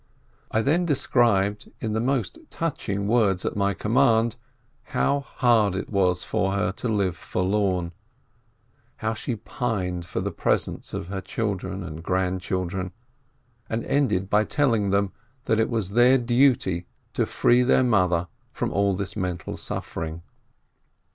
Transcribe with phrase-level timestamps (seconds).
[0.49, 4.35] I then described, in the most touching words at my command,
[4.97, 7.91] how hard it was for her to live forlorn,
[8.97, 12.93] how she pined for the presence of her children and grand children,
[13.69, 15.11] and ended by telling them,
[15.45, 20.23] that it was their duty to free their mother from all this mental suffering.